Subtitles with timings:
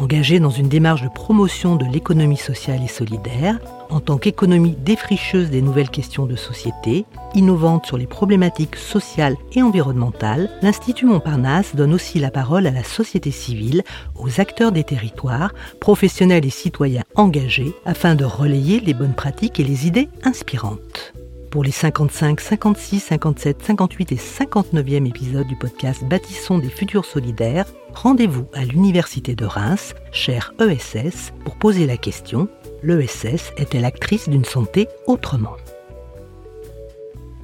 [0.00, 3.58] Engagés dans une démarche de promotion de l'économie sociale et solidaire,
[3.90, 7.04] en tant qu'économie défricheuse des nouvelles questions de société,
[7.34, 12.84] innovante sur les problématiques sociales et environnementales, l'Institut Montparnasse donne aussi la parole à la
[12.84, 13.82] société civile,
[14.14, 19.64] aux acteurs des territoires, professionnels et citoyens engagés, afin de relayer les bonnes pratiques et
[19.64, 21.12] les idées inspirantes.
[21.50, 27.64] Pour les 55, 56, 57, 58 et 59e épisodes du podcast Bâtissons des futurs solidaires,
[27.94, 32.48] rendez-vous à l'Université de Reims, chère ESS, pour poser la question
[32.82, 35.56] l'ESS est-elle actrice d'une santé autrement?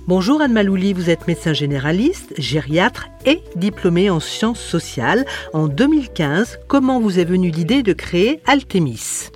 [0.06, 5.24] Bonjour Anne Malouli, vous êtes médecin généraliste, gériatre et diplômée en sciences sociales.
[5.54, 9.30] En 2015, comment vous est venue l'idée de créer Altemis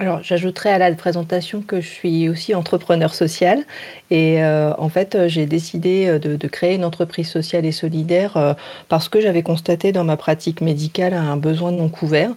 [0.00, 3.64] alors, j'ajouterais à la présentation que je suis aussi entrepreneur social
[4.10, 8.54] et euh, en fait, j'ai décidé euh, de, créer une entreprise sociale et solidaire euh,
[8.88, 12.30] parce que j'avais constaté dans ma pratique médicale un besoin non couvert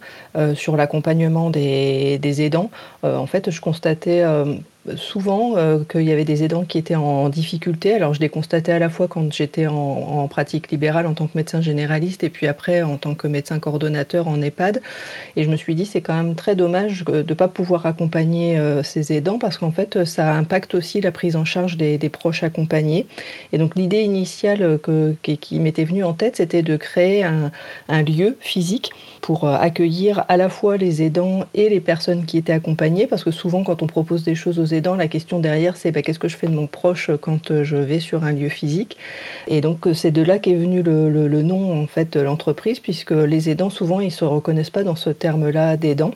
[0.55, 2.69] sur l'accompagnement des, des, aidants.
[3.03, 4.23] en fait, je constatais
[4.97, 7.93] souvent euh, qu'il y avait des aidants qui étaient en difficulté.
[7.93, 11.37] Alors je l'ai constaté à la fois quand j'étais en, pratique libérale en tant que
[11.37, 14.81] médecin généraliste et puis après en tant que médecin coordonnateur en EHPAD.
[15.35, 18.57] Et je me suis dit c'est quand même très dommage de ne pas pouvoir accompagner
[18.57, 22.43] euh, ces aidants parce qu'en fait ça impacte aussi la prise en charge des, proches
[22.43, 23.07] accompagnés.
[23.53, 27.51] Et donc l'idée initiale que, qui, m'était venue en tête c'était de créer un,
[28.03, 32.53] lieu physique pour euh, accueillir à la fois les aidants et les personnes qui étaient
[32.53, 36.01] accompagnées parce que souvent quand on propose des choses aux la question derrière, c'est bah,
[36.01, 38.97] qu'est-ce que je fais de mon proche quand euh, je vais sur un lieu physique?
[39.47, 43.11] Et donc, euh, c'est de là qu'est venu le, nom en fait de l'entreprise, puisque
[43.11, 46.11] les aidants, souvent, ils se reconnaissent pas dans ce terme-là d'aidant.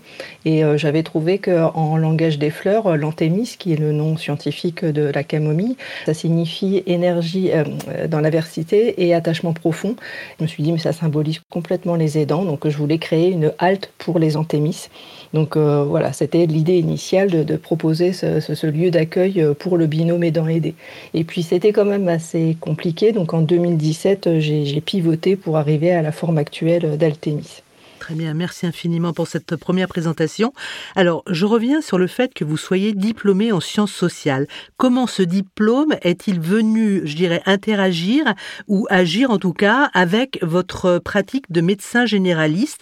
[0.45, 5.03] Et euh, j'avais trouvé qu'en langage des fleurs, l'anthémis, qui est le nom scientifique de
[5.03, 7.51] la camomille, ça signifie énergie
[8.09, 9.95] dans l'aversité et attachement profond.
[10.39, 13.51] Je me suis dit, mais ça symbolise complètement les aidants, donc je voulais créer une
[13.59, 14.87] halte pour les anthémis.
[15.33, 20.23] Donc voilà, c'était l'idée initiale de, proposer ce, ce, lieu d'accueil euh, pour le binôme
[20.23, 20.75] aidant-aidé.
[21.13, 25.91] Et puis c'était quand même assez compliqué, donc en 2017, euh, j'ai pivoté pour arriver
[25.91, 27.61] à la forme actuelle d'Altemis.
[27.99, 30.53] Très bien, merci infiniment pour cette première présentation.
[30.95, 34.47] Alors, je reviens sur le fait que vous soyez diplômé en sciences sociales.
[34.77, 38.33] Comment ce diplôme est-il venu, je dirais, interagir
[38.69, 42.81] ou agir en tout cas avec votre pratique de médecin généraliste,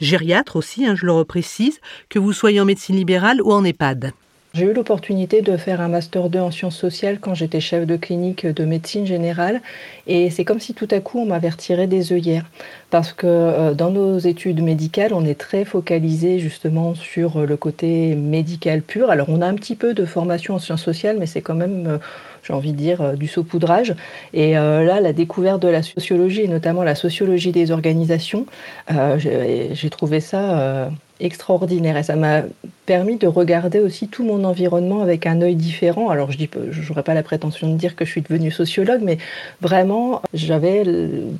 [0.00, 4.12] gériatre aussi, hein, je le reprécise, que vous soyez en médecine libérale ou en EHPAD?
[4.54, 7.96] J'ai eu l'opportunité de faire un master 2 en sciences sociales quand j'étais chef de
[7.96, 9.62] clinique de médecine générale
[10.06, 12.44] et c'est comme si tout à coup on m'avait retiré des œillères
[12.90, 18.14] parce que euh, dans nos études médicales on est très focalisé justement sur le côté
[18.14, 19.10] médical pur.
[19.10, 21.86] Alors on a un petit peu de formation en sciences sociales mais c'est quand même
[21.86, 21.98] euh,
[22.42, 23.94] j'ai envie de dire, euh, du saupoudrage.
[24.34, 28.46] Et là, la découverte de la sociologie, et notamment la sociologie des organisations,
[28.88, 30.90] j'ai trouvé ça
[31.22, 32.42] extraordinaire et ça m'a
[32.84, 36.10] permis de regarder aussi tout mon environnement avec un œil différent.
[36.10, 39.18] Alors je dis, pas la prétention de dire que je suis devenue sociologue, mais
[39.60, 40.82] vraiment j'avais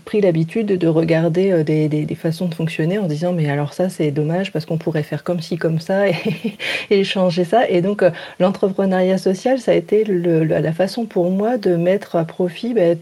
[0.04, 4.10] pris l'habitude de regarder euh, des, façons de fonctionner en disant mais alors ça c'est
[4.10, 6.04] dommage parce qu'on pourrait faire comme ci comme ça
[6.90, 7.68] et, changer ça.
[7.68, 12.24] Et donc euh, l'entrepreneuriat social ça a été la façon pour moi de mettre à
[12.24, 12.98] profit ben,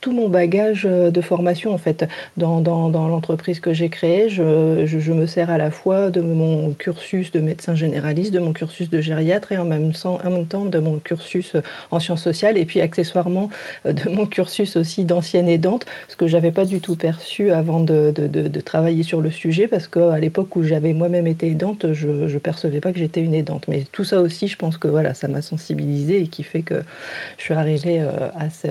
[0.00, 4.28] tout, mon bagage euh, de formation en fait dans, dans, l'entreprise que j'ai créée.
[4.28, 8.52] Je, je, me sers à la fois de mon cursus de médecin généraliste, de mon
[8.52, 12.00] cursus de gériatre et en même, temps, en même temps de mon cursus euh, en
[12.00, 13.50] sciences sociales et puis accessoirement
[13.86, 17.80] euh, de mon cursus aussi d'ancienne aidante, ce que j'avais pas du tout perçu avant
[17.80, 22.08] de, de, travailler sur le sujet parce qu'à l'époque où j'avais moi-même été aidante, je
[22.08, 23.68] ne percevais pas que j'étais une aidante.
[23.68, 26.82] Mais tout ça aussi, je pense que voilà, ça m'a sensibilisée et qui fait que
[27.38, 28.68] je suis arrivée à ce,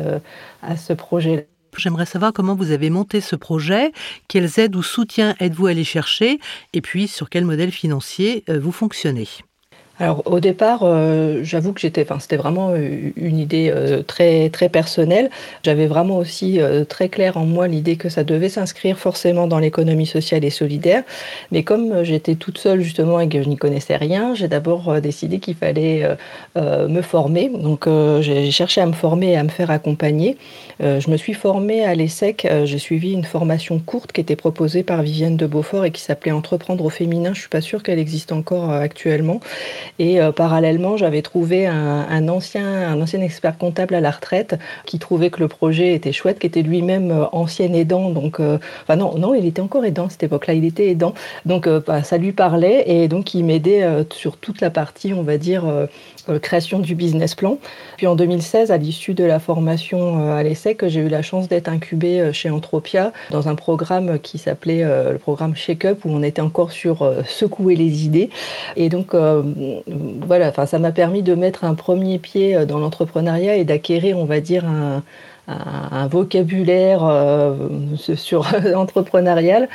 [0.61, 1.47] à ce projet.
[1.77, 3.91] J'aimerais savoir comment vous avez monté ce projet,
[4.27, 6.39] quelles aides ou soutiens êtes-vous allé chercher,
[6.73, 9.27] et puis sur quel modèle financier euh, vous fonctionnez?
[10.01, 14.49] Alors au départ, euh, j'avoue que j'étais, enfin c'était vraiment euh, une idée euh, très
[14.49, 15.29] très personnelle.
[15.63, 20.05] J'avais vraiment aussi très clair en moi l'idée que ça devait s'inscrire forcément dans l'économie
[20.05, 21.03] sociale et solidaire.
[21.51, 25.39] Mais comme j'étais toute seule justement et que je n'y connaissais rien, j'ai d'abord décidé
[25.39, 26.07] qu'il fallait
[26.55, 27.49] me former.
[27.49, 27.87] Donc
[28.21, 30.37] j'ai cherché à me former et à me faire accompagner.
[30.79, 32.47] je me suis formée à l'ESSEC.
[32.63, 36.31] j'ai suivi une formation courte qui était proposée par Vivienne de Beaufort et qui s'appelait
[36.31, 37.33] Entreprendre au féminin.
[37.33, 39.41] Je suis pas sûre qu'elle existe encore actuellement.
[39.97, 45.29] Et parallèlement, j'avais trouvé un, ancien, un ancien expert comptable à la retraite qui trouvait
[45.29, 48.09] que le projet était chouette, qui était lui-même ancien aidant.
[48.09, 51.13] Donc, enfin non, non, il était encore aidant à cette époque-là, il était aidant.
[51.45, 55.37] Donc bah, ça lui parlait et donc il m'aidait sur toute la partie, on va
[55.37, 55.63] dire,
[56.41, 57.57] création du business plan.
[57.97, 61.67] Puis en 2016, à l'issue de la formation à l'ESSEC, j'ai eu la chance d'être
[61.67, 66.41] incubée chez Entropia dans un programme qui s'appelait le programme Shake Up où on était
[66.41, 68.29] encore sur secouer les idées.
[68.75, 69.15] Et donc
[70.25, 74.39] voilà, ça m'a permis de mettre un premier pied dans l'entrepreneuriat et d'acquérir, on va
[74.39, 75.03] dire, un,
[75.49, 77.55] un vocabulaire euh,
[77.95, 79.69] sur entrepreneurial.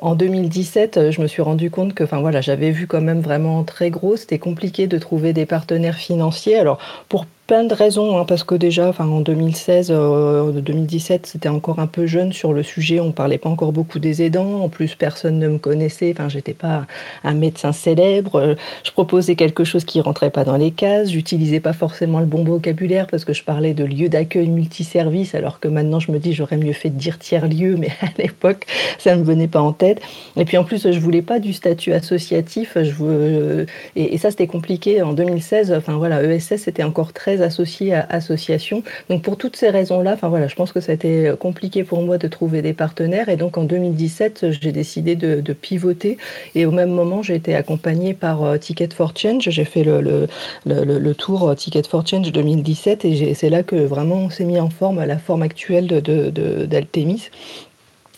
[0.00, 3.62] En 2017, je me suis rendu compte que, enfin voilà, j'avais vu quand même vraiment
[3.62, 4.16] très gros.
[4.16, 6.56] C'était compliqué de trouver des partenaires financiers.
[6.56, 11.78] Alors pour plein de raisons, hein, parce que déjà, en 2016, euh, 2017, c'était encore
[11.78, 12.98] un peu jeune sur le sujet.
[12.98, 14.62] On parlait pas encore beaucoup des aidants.
[14.62, 16.12] En plus, personne ne me connaissait.
[16.12, 16.86] Enfin, j'étais pas
[17.22, 18.56] un médecin célèbre.
[18.82, 21.10] Je proposais quelque chose qui rentrait pas dans les cases.
[21.10, 25.60] J'utilisais pas forcément le bon vocabulaire parce que je parlais de lieu d'accueil multiservice, alors
[25.60, 28.66] que maintenant, je me dis, j'aurais mieux fait de dire tiers lieu, mais à l'époque,
[28.98, 30.00] ça ne me venait pas en tête.
[30.36, 32.76] Et puis, en plus, je voulais pas du statut associatif.
[32.76, 33.66] Je veux...
[33.94, 35.72] et, et ça, c'était compliqué en 2016.
[35.72, 38.82] Enfin, voilà, ESS, c'était encore très associés à associations.
[39.10, 42.02] Donc pour toutes ces raisons-là, enfin voilà, je pense que ça a été compliqué pour
[42.02, 43.28] moi de trouver des partenaires.
[43.28, 46.18] Et donc en 2017, j'ai décidé de, pivoter.
[46.54, 49.48] Et au même moment, j'ai été accompagnée par euh, Ticket for Change.
[49.48, 54.30] J'ai fait le, tour euh, Ticket for Change 2017 et c'est là que vraiment on
[54.30, 57.16] s'est mis en forme la forme actuelle d'Altemis.
[57.16, 57.65] De,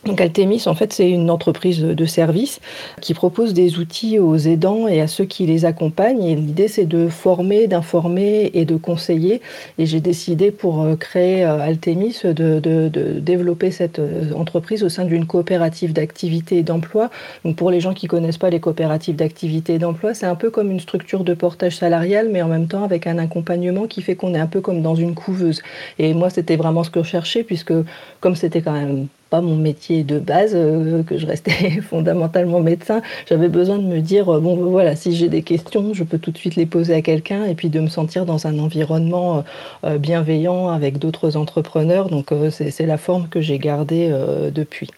[0.04, 2.60] donc Altemis, en fait, c'est une entreprise de service
[3.00, 6.22] qui propose des outils aux aidants et à ceux qui les accompagnent.
[6.22, 9.42] Et l'idée, c'est de former, d'informer et de conseiller.
[9.76, 15.04] Et j'ai décidé pour euh, créer euh, Altemis de, développer cette euh, entreprise au sein
[15.04, 17.10] d'une coopérative d'activité et d'emploi.
[17.44, 20.50] Donc pour les gens qui connaissent pas les coopératives d'activité et d'emploi, c'est un peu
[20.50, 24.14] comme une structure de portage salarial, mais en même temps avec un accompagnement qui fait
[24.14, 25.60] qu'on est un peu comme dans une couveuse.
[25.98, 27.74] Et moi, c'était vraiment ce que je cherchais, puisque
[28.20, 33.02] comme c'était quand même pas mon métier de base, euh, que je restais fondamentalement médecin,
[33.28, 36.30] j'avais besoin de me dire, euh, bon voilà, si j'ai des questions, je peux tout
[36.30, 39.44] de suite les poser à quelqu'un et puis de me sentir dans un environnement
[39.84, 42.08] euh, bienveillant avec d'autres entrepreneurs.
[42.08, 44.12] Donc c'est la forme que j'ai gardée
[44.52, 44.90] depuis.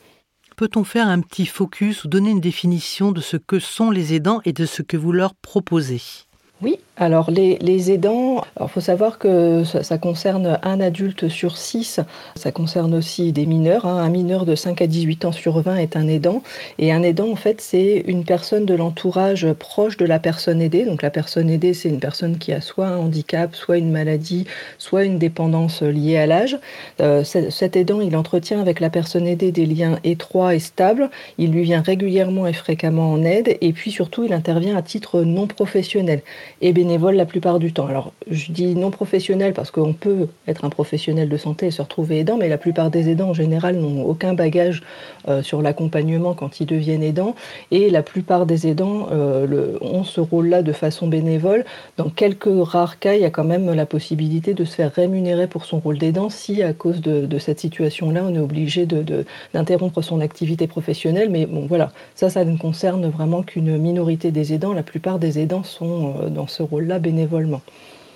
[0.56, 4.40] Peut-on faire un petit focus ou donner une définition de ce que sont les aidants
[4.44, 6.00] et de ce que vous leur proposez?
[6.62, 11.98] Oui, alors les, aidants, il faut savoir que ça, concerne un adulte sur six,
[12.36, 13.86] ça concerne aussi des mineurs.
[13.86, 13.96] Hein.
[13.96, 16.42] Un mineur de 5 à 18 ans sur 20 est un aidant.
[16.78, 20.84] Et un aidant, en fait, c'est une personne de l'entourage proche de la personne aidée.
[20.84, 24.44] Donc la personne aidée, c'est une personne qui a soit un handicap, soit une maladie,
[24.76, 26.58] soit une dépendance liée à l'âge.
[27.00, 31.08] Euh, cet aidant, il entretient avec la personne aidée des liens étroits et stables.
[31.38, 33.56] Il lui vient régulièrement et fréquemment en aide.
[33.62, 36.20] Et puis surtout, il intervient à titre non professionnel
[36.60, 37.86] et bénévole la plupart du temps.
[37.86, 41.82] Alors, je dis non professionnel parce qu'on peut être un professionnel de santé et se
[41.82, 44.82] retrouver aidant, mais la plupart des aidants en général n'ont aucun bagage
[45.28, 47.34] euh, sur l'accompagnement quand ils deviennent aidants,
[47.70, 51.64] et la plupart des aidants euh, ont ce rôle-là de façon bénévole.
[51.96, 55.46] Dans quelques rares cas, il y a quand même la possibilité de se faire rémunérer
[55.46, 58.86] pour son rôle d'aidant si, à cause de, cette situation-là, on est obligé
[59.54, 61.30] d'interrompre son activité professionnelle.
[61.30, 64.74] Mais bon, voilà, ça, ça ne concerne vraiment qu'une minorité des aidants.
[64.74, 67.62] La plupart des aidants sont euh, dans ce rôle-là bénévolement.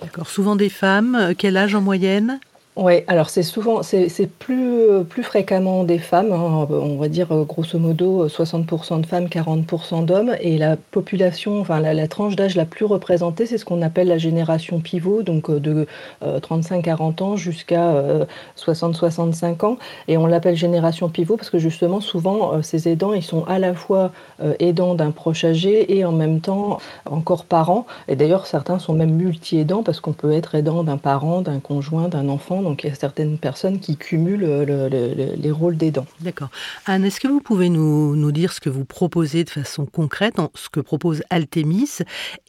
[0.01, 0.27] D'accord.
[0.27, 1.33] Souvent des femmes.
[1.37, 2.39] Quel âge en moyenne?
[2.77, 7.45] Oui, alors c'est souvent, c'est plus, plus fréquemment des femmes, hein, on va dire euh,
[7.45, 12.65] grosso modo 60% de femmes, 40% d'hommes, et la population, enfin la, tranche d'âge la
[12.65, 15.87] plus représentée, c'est ce qu'on appelle la génération pivot, donc euh, de
[16.21, 18.25] 35-40 ans jusqu'à
[18.57, 19.77] 60-65 ans,
[20.09, 23.73] et on l'appelle génération pivot parce que justement souvent ces aidants, ils sont à la
[23.73, 24.11] fois
[24.59, 29.11] aidants d'un proche âgé et en même temps encore parents, et d'ailleurs certains sont même
[29.11, 32.91] multi-aidants parce qu'on peut être aidant d'un parent, d'un conjoint, d'un enfant donc il y
[32.91, 36.07] a certaines personnes qui cumulent les rôles d'aidants.
[36.19, 36.49] D'accord.
[36.85, 40.69] Anne, est-ce que vous pouvez nous, dire ce que vous proposez de façon concrète, ce
[40.69, 41.99] que propose Altemis,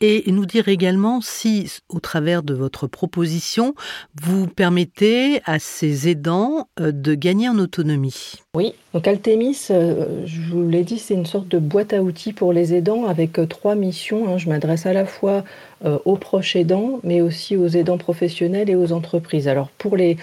[0.01, 3.75] et nous dire également si, au travers de votre proposition,
[4.21, 8.35] vous permettez à ces aidants euh, de gagner en autonomie?
[8.57, 12.33] Oui, donc Altemis, euh, je vous l'ai dit, c'est une sorte de boîte à outils
[12.33, 14.27] pour les aidants avec euh, trois missions.
[14.27, 14.39] Hein.
[14.39, 15.45] Je m'adresse à la fois
[15.85, 19.49] euh, aux proches aidants, mais aussi aux aidants professionnels et aux entreprises.
[19.49, 20.17] Alors pour les,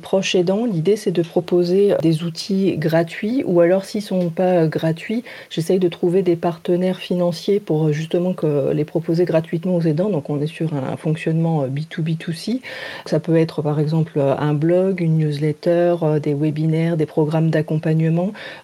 [0.00, 4.68] proches aidants, l'idée c'est de proposer des outils gratuits, ou alors s'ils ne sont pas
[4.68, 8.36] gratuits, j'essaye de trouver des partenaires financiers pour justement
[8.72, 10.10] les proposer gratuitement aux aidants.
[10.10, 12.60] Donc on est sur un fonctionnement B2B2C.
[13.06, 17.79] Ça peut être par exemple un blog, une newsletter, des webinaires, des programmes d'accompagnement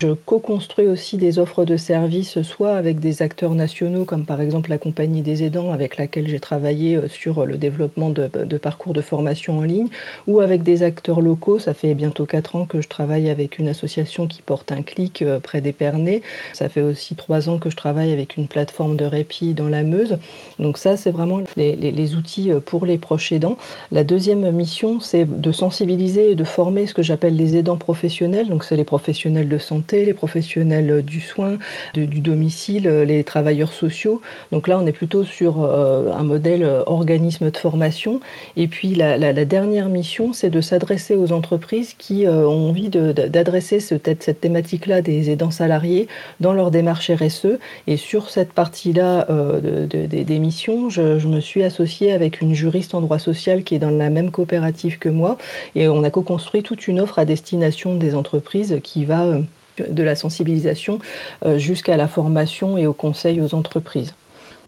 [0.01, 4.71] Je co-construis aussi des offres de services, soit avec des acteurs nationaux, comme par exemple
[4.71, 9.01] la Compagnie des aidants, avec laquelle j'ai travaillé euh, sur le développement de, parcours de
[9.01, 9.89] formation en ligne,
[10.27, 11.59] ou avec des acteurs locaux.
[11.59, 15.23] Ça fait bientôt quatre ans que je travaille avec une association qui porte un clic
[15.23, 16.23] euh, près d'Épernay.
[16.53, 19.83] Ça fait aussi trois ans que je travaille avec une plateforme de répit dans la
[19.83, 20.19] Meuse.
[20.59, 23.57] Donc ça, c'est vraiment les, les, outils pour les proches aidants.
[23.93, 28.49] La deuxième mission, c'est de sensibiliser et de former ce que j'appelle les aidants professionnels.
[28.49, 31.59] Donc, c'est les professionnels de santé, les professionnels du soin,
[31.95, 34.21] du domicile, les travailleurs sociaux.
[34.53, 38.21] Donc là, on est plutôt sur euh, un modèle euh, organisme de formation.
[38.57, 43.81] Et puis, la, dernière mission, c'est de s'adresser aux entreprises qui euh, ont envie d'adresser
[43.81, 46.09] ce, cette thématique-là des aidants salariés
[46.41, 47.59] dans leur démarche RSE.
[47.87, 52.41] Et sur cette partie-là euh, de, de, des missions, je, je me suis associée avec
[52.41, 55.39] une juriste en droit social qui est dans la même coopérative que moi.
[55.75, 59.43] Et on a co-construit toute une offre à destination des entreprises qui va euh,
[59.91, 61.01] de la sensibilisation
[61.45, 64.15] euh, jusqu'à la formation et au conseil aux entreprises.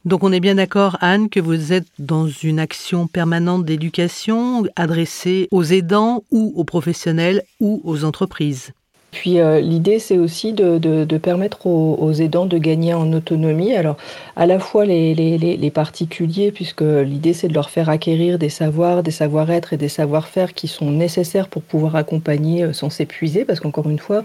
[0.05, 5.49] Donc on est bien d'accord, Anne, que vous êtes dans une action permanente d'éducation adressée
[5.51, 8.73] aux aidants ou aux professionnels ou aux entreprises.
[9.11, 13.75] Puis euh, l'idée, c'est aussi de, permettre aux, aidants de gagner en autonomie.
[13.75, 13.97] Alors,
[14.37, 19.11] à la fois les, particuliers, puisque l'idée, c'est de leur faire acquérir des savoirs, des
[19.11, 23.45] savoir-être et des savoir-faire qui sont nécessaires pour pouvoir accompagner euh, sans s'épuiser.
[23.45, 24.23] Parce qu'encore une fois,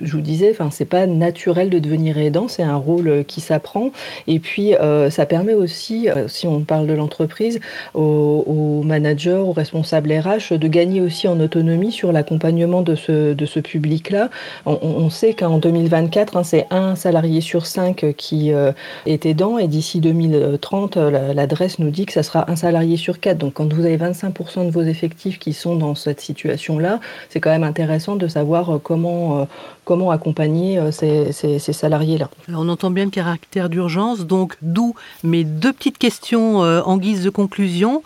[0.00, 3.40] je vous disais, enfin, c'est pas naturel de devenir aidant, c'est un rôle euh, qui
[3.40, 3.90] s'apprend.
[4.26, 4.74] Et puis,
[5.10, 7.60] ça permet aussi, si on parle de l'entreprise,
[7.94, 14.25] aux, managers, aux responsables RH, de gagner aussi en autonomie sur l'accompagnement de ce public-là
[14.64, 18.72] on, sait qu'en 2024, hein, c'est un salarié sur cinq qui euh,
[19.06, 23.38] est aidant et d'ici 2030, l'adresse nous dit que ça sera un salarié sur quatre.
[23.38, 27.50] Donc quand vous avez 25% de vos effectifs qui sont dans cette situation-là, c'est quand
[27.50, 32.28] même intéressant de savoir euh, comment, euh, accompagner ces salariés-là.
[32.52, 37.30] On entend bien le caractère d'urgence, donc d'où mes deux petites questions en guise de
[37.30, 38.02] conclusion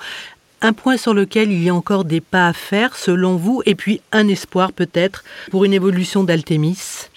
[0.62, 3.75] un point sur lequel il y a encore des pas à faire selon vous, et
[3.75, 7.10] puis un espoir peut-être pour une évolution d'Altémis?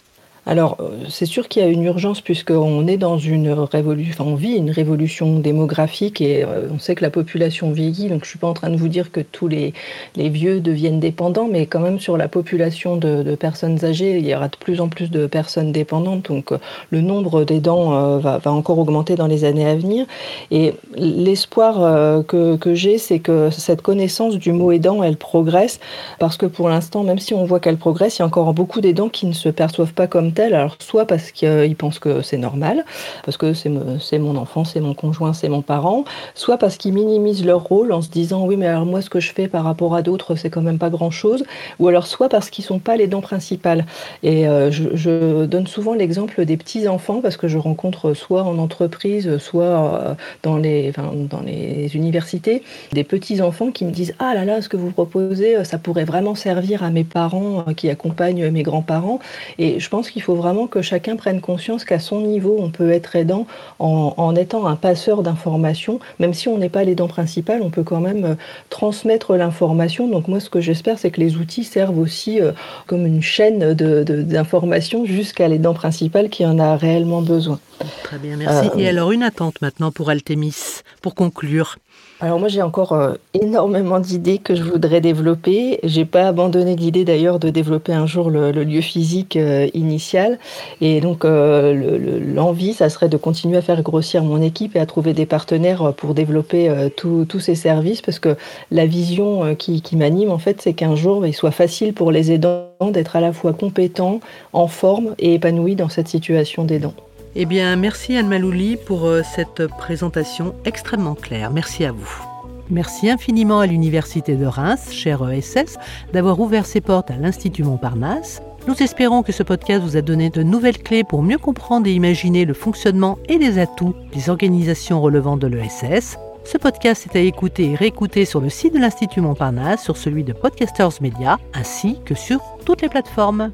[0.46, 4.36] Alors, euh, c'est sûr qu'il y a une urgence puisqu'on est dans une révolution, on
[4.36, 8.10] vit une révolution démographique et euh, on sait que la population vieillit.
[8.10, 9.74] Donc, je suis pas en train de vous dire que tous les,
[10.18, 14.36] les vieux deviennent dépendants, mais quand même sur la population de, personnes âgées, il y
[14.36, 16.28] aura de plus en plus de personnes dépendantes.
[16.28, 16.58] Donc, euh,
[16.92, 20.06] le nombre d'aidants va, va, encore augmenter dans les années à venir.
[20.52, 25.80] Et l'espoir que j'ai, c'est que cette connaissance du mot aidant, elle progresse
[26.20, 28.82] parce que pour l'instant, même si on voit qu'elle progresse, il y a encore beaucoup
[28.82, 32.86] d'aidants qui ne se perçoivent pas comme alors soit parce qu'ils pensent que c'est normal,
[33.26, 37.46] parce que c'est mon enfant, c'est mon conjoint, c'est mon parent, soit parce qu'ils minimisent
[37.46, 39.96] leur rôle en se disant oui mais alors moi ce que je fais par rapport
[39.96, 41.44] à d'autres c'est quand même pas grand chose,
[41.80, 43.86] ou alors soit parce qu'ils sont pas les dents principales.
[44.24, 48.58] Et euh, je, donne souvent l'exemple des petits enfants parce que je rencontre soit en
[48.58, 50.92] entreprise, soit euh, dans les,
[51.30, 54.92] dans les universités, des petits enfants qui me disent ah là là ce que vous
[54.92, 59.20] proposez ça pourrait vraiment servir à mes parents qui accompagnent mes grands-parents.
[59.58, 62.92] Et je pense qu'il faut vraiment que chacun prenne conscience qu'à son niveau, on peut
[62.92, 63.46] être aidant
[63.80, 66.00] en, en étant un passeur d'informations.
[66.20, 68.36] Même si on n'est pas l'aidant principal, on peut quand même euh,
[68.70, 70.08] transmettre l'information.
[70.08, 72.52] Donc moi, ce que j'espère, c'est que les outils servent aussi euh,
[72.88, 77.60] comme une chaîne d'informations jusqu'à l'aidant principal qui en a réellement besoin.
[78.04, 78.70] Très bien, merci.
[78.70, 81.78] Euh, Et alors, une attente maintenant pour Altémis, pour conclure
[82.24, 85.82] alors moi j'ai encore euh, énormément d'idées que je voudrais développer.
[85.84, 90.40] J'ai pas abandonné l'idée d'ailleurs de développer un jour le, lieu physique euh, initial.
[90.80, 94.80] Et donc euh, l'envie, le, ça serait de continuer à faire grossir mon équipe et
[94.80, 98.38] à trouver des partenaires pour développer tous ces services parce que
[98.72, 102.32] la vision qui, qui m'anime en fait, c'est qu'un jour il soit facile pour les
[102.32, 104.22] aidants d'être à la fois compétents,
[104.54, 106.94] en forme et épanouis dans cette situation d'aidant.
[107.36, 111.50] Eh bien, merci Anne Malouli pour euh, cette présentation extrêmement claire.
[111.50, 112.24] Merci à vous.
[112.70, 115.78] Merci infiniment à l'Université de Reims, cher ESS,
[116.14, 118.44] d'avoir ouvert ses portes à l'Institut Montparnasse.
[118.68, 121.94] Nous espérons que ce podcast vous a donné de nouvelles clés pour mieux comprendre et
[121.94, 126.18] imaginer le fonctionnement et les atouts des organisations relevant de l'ESS.
[126.46, 130.24] Ce podcast est à écouter et réécouter sur le site de l'Institut Montparnasse, sur celui
[130.24, 133.52] de Podcasters Media, ainsi que sur toutes les plateformes.